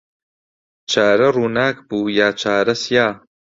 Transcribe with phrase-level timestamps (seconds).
[0.91, 3.07] چارە ڕووناک بوو یا چارە سیا